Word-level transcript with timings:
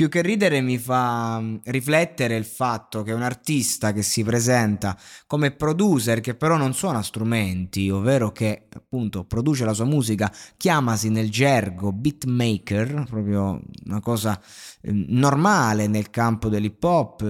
Più 0.00 0.08
che 0.08 0.22
ridere 0.22 0.62
mi 0.62 0.78
fa 0.78 1.38
mm, 1.38 1.56
riflettere 1.64 2.34
il 2.34 2.46
fatto 2.46 3.02
che 3.02 3.12
un 3.12 3.20
artista 3.20 3.92
che 3.92 4.00
si 4.00 4.24
presenta 4.24 4.96
come 5.26 5.50
producer 5.50 6.20
che 6.20 6.34
però 6.34 6.56
non 6.56 6.72
suona 6.72 7.02
strumenti, 7.02 7.90
ovvero 7.90 8.32
che 8.32 8.68
appunto 8.74 9.24
produce 9.24 9.66
la 9.66 9.74
sua 9.74 9.84
musica, 9.84 10.32
chiamasi 10.56 11.10
nel 11.10 11.28
gergo 11.28 11.92
beatmaker, 11.92 13.04
proprio 13.10 13.60
una 13.84 14.00
cosa 14.00 14.40
eh, 14.80 14.90
normale 14.90 15.86
nel 15.86 16.08
campo 16.08 16.48
dell'hip 16.48 16.82
hop, 16.82 17.20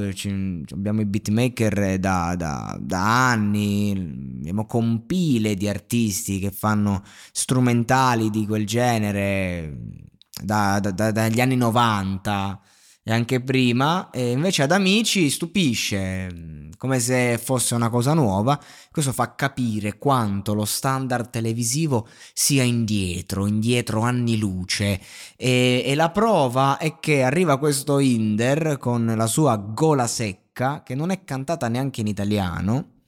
abbiamo 0.70 1.00
i 1.00 1.06
beatmaker 1.06 1.98
da, 1.98 2.36
da- 2.36 2.78
da 2.80 3.30
anni, 3.30 4.38
abbiamo 4.38 4.64
compile 4.66 5.56
di 5.56 5.68
artisti 5.68 6.38
che 6.38 6.52
fanno 6.52 7.02
strumentali 7.32 8.30
di 8.30 8.46
quel 8.46 8.64
genere 8.64 10.08
da- 10.42 10.80
da- 10.80 10.90
da- 10.90 11.10
dagli 11.10 11.40
anni 11.40 11.56
90 11.56 12.60
e 13.02 13.12
anche 13.12 13.40
prima, 13.40 14.10
e 14.10 14.32
invece 14.32 14.62
ad 14.62 14.72
Amici 14.72 15.30
stupisce, 15.30 16.30
mh, 16.32 16.70
come 16.76 17.00
se 17.00 17.38
fosse 17.42 17.74
una 17.74 17.88
cosa 17.88 18.12
nuova. 18.12 18.60
Questo 18.90 19.12
fa 19.12 19.34
capire 19.34 19.96
quanto 19.96 20.52
lo 20.52 20.66
standard 20.66 21.30
televisivo 21.30 22.06
sia 22.34 22.62
indietro, 22.62 23.46
indietro 23.46 24.02
anni 24.02 24.38
luce. 24.38 25.00
E, 25.36 25.82
e 25.84 25.94
la 25.94 26.10
prova 26.10 26.76
è 26.76 26.98
che 27.00 27.22
arriva 27.22 27.58
questo 27.58 27.98
Inder 27.98 28.76
con 28.78 29.12
la 29.16 29.26
sua 29.26 29.56
gola 29.56 30.06
secca, 30.06 30.82
che 30.82 30.94
non 30.94 31.10
è 31.10 31.24
cantata 31.24 31.68
neanche 31.68 32.02
in 32.02 32.06
italiano. 32.06 32.99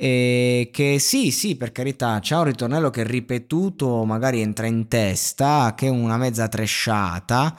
E 0.00 0.70
che 0.72 0.98
sì, 0.98 1.30
sì, 1.30 1.56
per 1.56 1.70
carità, 1.70 2.18
c'ha 2.20 2.38
un 2.38 2.44
ritornello 2.44 2.90
che 2.90 3.04
ripetuto 3.04 4.04
magari 4.04 4.40
entra 4.40 4.66
in 4.66 4.88
testa, 4.88 5.74
che 5.76 5.86
è 5.86 5.88
una 5.90 6.16
mezza 6.16 6.48
tresciata, 6.48 7.56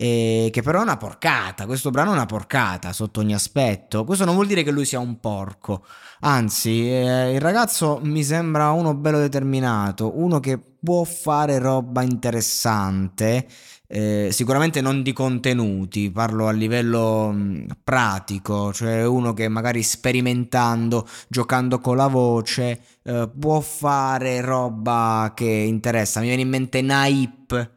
e 0.00 0.48
che 0.52 0.62
però 0.62 0.78
è 0.78 0.82
una 0.82 0.96
porcata. 0.96 1.66
Questo 1.66 1.90
brano 1.90 2.10
è 2.10 2.14
una 2.14 2.26
porcata 2.26 2.92
sotto 2.92 3.18
ogni 3.18 3.34
aspetto. 3.34 4.04
Questo 4.04 4.24
non 4.24 4.34
vuol 4.34 4.46
dire 4.46 4.62
che 4.62 4.70
lui 4.70 4.84
sia 4.84 5.00
un 5.00 5.18
porco, 5.18 5.84
anzi, 6.20 6.88
eh, 6.88 7.32
il 7.34 7.40
ragazzo 7.40 7.98
mi 8.02 8.22
sembra 8.22 8.70
uno 8.70 8.94
bello 8.94 9.18
determinato, 9.18 10.16
uno 10.16 10.38
che 10.38 10.60
può 10.80 11.02
fare 11.02 11.58
roba 11.58 12.02
interessante. 12.02 13.46
eh, 13.90 14.28
sicuramente 14.30 14.80
non 14.82 15.02
di 15.02 15.12
contenuti, 15.12 16.10
parlo 16.10 16.46
a 16.46 16.52
livello 16.52 17.30
mh, 17.30 17.66
pratico, 17.82 18.72
cioè 18.72 19.04
uno 19.06 19.32
che 19.32 19.48
magari 19.48 19.82
sperimentando, 19.82 21.06
giocando 21.28 21.80
con 21.80 21.96
la 21.96 22.06
voce, 22.06 22.80
eh, 23.02 23.28
può 23.38 23.60
fare 23.60 24.40
roba 24.42 25.32
che 25.34 25.46
interessa. 25.46 26.20
Mi 26.20 26.26
viene 26.26 26.42
in 26.42 26.48
mente 26.50 26.82
Naip 26.82 27.76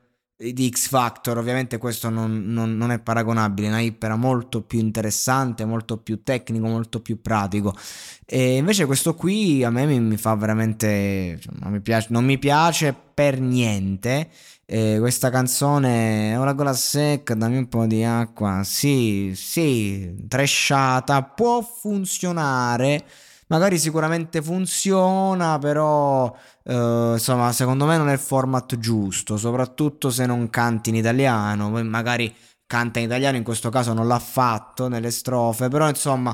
di 0.53 0.69
X 0.69 0.87
Factor, 0.87 1.37
ovviamente 1.37 1.77
questo 1.77 2.09
non, 2.09 2.45
non- 2.45 2.75
non 2.75 2.91
è 2.91 2.99
paragonabile, 2.99 3.69
Naip 3.69 4.01
era 4.01 4.15
molto 4.15 4.61
più 4.61 4.79
interessante, 4.79 5.65
molto 5.65 5.97
più 5.97 6.23
tecnico, 6.23 6.65
molto 6.65 6.99
più 7.01 7.21
pratico. 7.21 7.75
E 8.25 8.55
invece 8.57 8.85
questo 8.85 9.13
qui 9.13 9.63
a 9.63 9.69
me 9.69 9.85
mi, 9.85 9.99
mi 9.99 10.17
fa 10.17 10.33
veramente... 10.35 11.37
cioè, 11.39 11.53
non, 11.59 11.71
mi 11.71 11.81
piace, 11.81 12.07
non 12.09 12.25
mi 12.25 12.39
piace 12.39 12.95
per 13.13 13.39
niente. 13.39 14.29
Eh, 14.65 14.97
questa 14.99 15.29
canzone 15.29 16.31
è 16.31 16.37
una 16.37 16.53
gola 16.53 16.73
secca, 16.73 17.35
dammi 17.35 17.57
un 17.57 17.67
po' 17.67 17.85
di 17.85 18.03
acqua. 18.03 18.61
Sì, 18.63 19.33
sì, 19.35 20.15
tresciata, 20.27 21.21
può 21.23 21.61
funzionare. 21.61 23.03
Magari 23.51 23.77
sicuramente 23.77 24.41
funziona, 24.41 25.59
però 25.59 26.33
eh, 26.63 27.11
insomma, 27.13 27.51
secondo 27.51 27.85
me 27.85 27.97
non 27.97 28.07
è 28.07 28.13
il 28.13 28.19
format 28.19 28.77
giusto, 28.79 29.35
soprattutto 29.35 30.09
se 30.09 30.25
non 30.25 30.49
canti 30.49 30.87
in 30.89 30.95
italiano. 30.95 31.69
Poi 31.69 31.83
magari 31.83 32.33
canta 32.65 32.99
in 32.99 33.05
italiano, 33.07 33.35
in 33.35 33.43
questo 33.43 33.69
caso 33.69 33.91
non 33.91 34.07
l'ha 34.07 34.19
fatto 34.19 34.87
nelle 34.87 35.11
strofe, 35.11 35.67
però 35.67 35.89
insomma, 35.89 36.33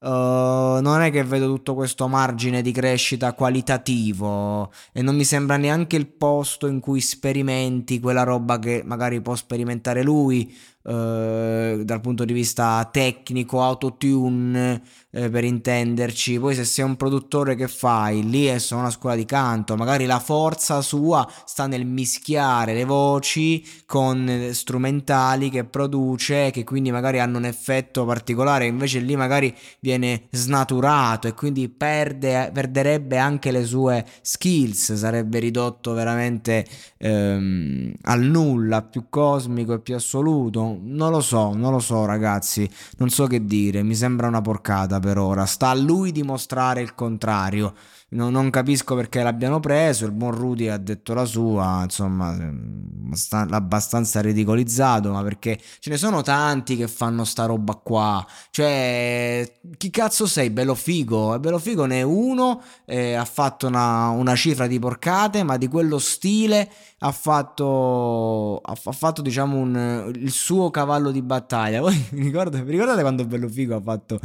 eh, 0.00 0.78
non 0.82 1.00
è 1.00 1.10
che 1.10 1.24
vedo 1.24 1.46
tutto 1.46 1.74
questo 1.74 2.06
margine 2.06 2.60
di 2.60 2.70
crescita 2.70 3.32
qualitativo 3.32 4.70
e 4.92 5.00
non 5.00 5.16
mi 5.16 5.24
sembra 5.24 5.56
neanche 5.56 5.96
il 5.96 6.06
posto 6.06 6.66
in 6.66 6.80
cui 6.80 7.00
sperimenti 7.00 7.98
quella 7.98 8.24
roba 8.24 8.58
che 8.58 8.82
magari 8.84 9.22
può 9.22 9.34
sperimentare 9.34 10.02
lui. 10.02 10.54
eh, 10.88 11.82
dal 11.84 12.00
punto 12.00 12.24
di 12.24 12.32
vista 12.32 12.88
tecnico, 12.90 13.62
autotune, 13.62 14.82
eh, 15.18 15.30
per 15.30 15.44
intenderci. 15.44 16.38
Poi 16.38 16.54
se 16.54 16.64
sei 16.64 16.84
un 16.84 16.96
produttore 16.96 17.56
che 17.56 17.66
fai, 17.66 18.28
lì 18.28 18.46
è 18.46 18.58
solo 18.58 18.82
una 18.82 18.90
scuola 18.90 19.16
di 19.16 19.24
canto, 19.24 19.74
magari 19.74 20.06
la 20.06 20.20
forza 20.20 20.80
sua 20.80 21.28
sta 21.44 21.66
nel 21.66 21.84
mischiare 21.84 22.72
le 22.72 22.84
voci 22.84 23.64
con 23.84 24.28
eh, 24.28 24.54
strumentali 24.54 25.50
che 25.50 25.64
produce, 25.64 26.50
che 26.50 26.62
quindi 26.62 26.92
magari 26.92 27.18
hanno 27.18 27.38
un 27.38 27.46
effetto 27.46 28.04
particolare, 28.04 28.66
invece 28.66 29.00
lì 29.00 29.16
magari 29.16 29.52
viene 29.80 30.28
snaturato 30.30 31.26
e 31.26 31.34
quindi 31.34 31.68
perde, 31.68 32.50
perderebbe 32.52 33.18
anche 33.18 33.50
le 33.50 33.64
sue 33.64 34.04
skills, 34.22 34.94
sarebbe 34.94 35.40
ridotto 35.40 35.94
veramente 35.94 36.64
ehm, 36.98 37.92
al 38.02 38.22
nulla, 38.22 38.82
più 38.82 39.06
cosmico 39.08 39.74
e 39.74 39.80
più 39.80 39.96
assoluto. 39.96 40.78
Non 40.80 41.10
lo 41.10 41.20
so, 41.20 41.54
non 41.54 41.72
lo 41.72 41.80
so 41.80 42.04
ragazzi, 42.04 42.68
non 42.98 43.10
so 43.10 43.26
che 43.26 43.44
dire, 43.44 43.82
mi 43.82 43.94
sembra 43.96 44.28
una 44.28 44.40
porcata 44.40 45.00
per 45.00 45.07
ora, 45.16 45.46
sta 45.46 45.70
a 45.70 45.74
lui 45.74 46.12
dimostrare 46.12 46.82
il 46.82 46.94
contrario. 46.94 47.72
No- 48.10 48.30
non 48.30 48.50
capisco 48.50 48.94
perché 48.94 49.22
l'abbiano 49.22 49.60
preso, 49.60 50.04
il 50.06 50.12
buon 50.12 50.32
Rudy 50.32 50.68
ha 50.68 50.76
detto 50.78 51.12
la 51.14 51.24
sua, 51.24 51.82
insomma, 51.84 52.34
l'ha 52.36 53.56
abbastanza 53.56 54.20
ridicolizzato, 54.20 55.12
ma 55.12 55.22
perché 55.22 55.58
ce 55.78 55.90
ne 55.90 55.96
sono 55.96 56.22
tanti 56.22 56.76
che 56.76 56.88
fanno 56.88 57.24
sta 57.24 57.44
roba 57.46 57.74
qua. 57.74 58.24
Cioè, 58.50 59.60
chi 59.76 59.90
cazzo 59.90 60.26
sei? 60.26 60.50
Bello 60.50 60.74
figo. 60.74 61.34
E 61.34 61.38
Bello 61.40 61.58
figo 61.58 61.84
ne 61.84 61.98
è 61.98 62.02
uno, 62.02 62.62
eh, 62.86 63.14
ha 63.14 63.24
fatto 63.24 63.66
una, 63.66 64.08
una 64.08 64.34
cifra 64.34 64.66
di 64.66 64.78
porcate, 64.78 65.42
ma 65.42 65.56
di 65.56 65.68
quello 65.68 65.98
stile 65.98 66.70
ha 67.00 67.12
fatto, 67.12 68.60
ha, 68.64 68.76
ha 68.84 68.92
fatto 68.92 69.22
diciamo 69.22 69.56
un- 69.56 70.10
il 70.14 70.30
suo 70.30 70.70
cavallo 70.70 71.10
di 71.10 71.22
battaglia. 71.22 71.80
Voi 71.82 72.06
ricordo- 72.10 72.62
vi 72.62 72.70
ricordate 72.72 73.00
quando 73.02 73.24
Bello 73.26 73.48
Figo 73.48 73.76
ha 73.76 73.80
fatto 73.82 74.18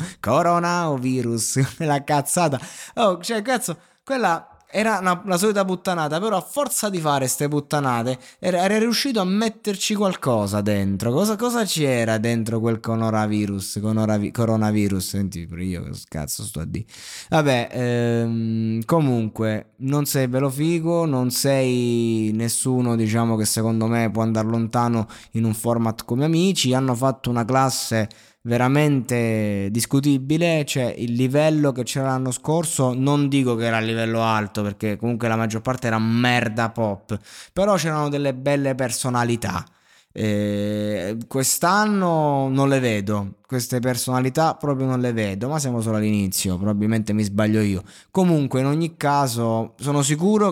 coronavirus? 0.63 1.77
La 1.85 2.03
cazzata. 2.03 2.59
Oh, 2.95 3.19
cioè, 3.21 3.41
cazzo, 3.41 3.77
quella 4.03 4.47
era 4.75 4.97
una- 4.97 5.21
la 5.27 5.37
solita 5.37 5.63
puttanata, 5.65 6.19
però 6.19 6.35
a 6.37 6.41
forza 6.41 6.89
di 6.89 6.97
fare 6.99 7.27
ste 7.27 7.47
puttanate 7.47 8.17
era, 8.39 8.63
era 8.63 8.79
riuscito 8.79 9.19
a 9.19 9.23
metterci 9.23 9.93
qualcosa 9.93 10.61
dentro. 10.61 11.11
Cosa, 11.11 11.35
cosa 11.35 11.63
c'era 11.63 12.17
dentro 12.17 12.59
quel 12.59 12.79
coronavirus? 12.79 13.77
Conoravi- 13.79 14.31
coronavirus, 14.31 15.07
senti 15.07 15.47
io, 15.47 15.83
che 15.83 15.91
cazzo 16.07 16.41
sto 16.41 16.61
a 16.61 16.65
dire. 16.65 16.85
Vabbè, 17.29 17.69
ehm, 17.71 18.83
comunque, 18.85 19.73
non 19.77 20.05
sei 20.05 20.27
bello 20.27 20.49
figo, 20.49 21.05
non 21.05 21.29
sei 21.29 22.31
nessuno, 22.33 22.95
diciamo, 22.95 23.35
che 23.35 23.45
secondo 23.45 23.85
me 23.85 24.09
può 24.09 24.23
andare 24.23 24.47
lontano 24.47 25.07
in 25.33 25.43
un 25.43 25.53
format 25.53 26.03
come 26.03 26.25
amici. 26.25 26.73
Hanno 26.73 26.95
fatto 26.95 27.29
una 27.29 27.45
classe 27.45 28.09
veramente 28.45 29.69
discutibile, 29.71 30.65
cioè 30.65 30.93
il 30.97 31.13
livello 31.13 31.71
che 31.71 31.83
c'era 31.83 32.07
l'anno 32.07 32.31
scorso, 32.31 32.93
non 32.93 33.27
dico 33.29 33.55
che 33.55 33.65
era 33.65 33.77
a 33.77 33.81
livello 33.81 34.21
alto 34.21 34.61
perché 34.61 34.97
comunque 34.97 35.27
la 35.27 35.35
maggior 35.35 35.61
parte 35.61 35.87
era 35.87 35.99
merda 35.99 36.69
pop, 36.69 37.17
però 37.53 37.75
c'erano 37.75 38.09
delle 38.09 38.33
belle 38.33 38.75
personalità. 38.75 39.65
Eh, 40.15 41.17
quest'anno 41.27 42.47
non 42.47 42.69
le 42.69 42.79
vedo, 42.79 43.37
queste 43.47 43.79
personalità 43.79 44.53
proprio 44.55 44.85
non 44.85 44.99
le 44.99 45.11
vedo, 45.11 45.47
ma 45.47 45.57
siamo 45.57 45.81
solo 45.81 45.97
all'inizio, 45.97 46.57
probabilmente 46.57 47.13
mi 47.13 47.23
sbaglio 47.23 47.61
io. 47.61 47.81
Comunque, 48.11 48.59
in 48.59 48.67
ogni 48.67 48.95
caso, 48.95 49.73
sono 49.79 50.03
sicuro 50.03 50.51